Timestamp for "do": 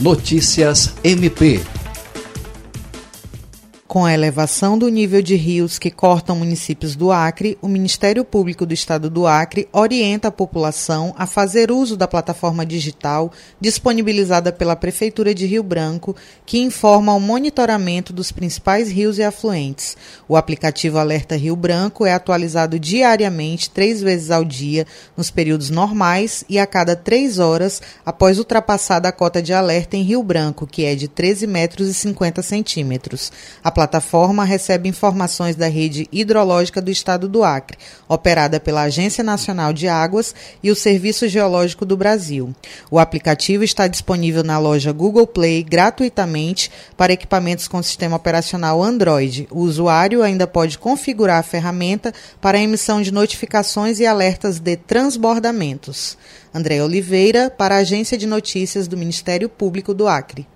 4.78-4.86, 6.94-7.10, 8.66-8.74, 9.08-9.26, 36.82-36.90, 37.28-37.44, 41.86-41.96, 58.88-58.96, 59.94-60.08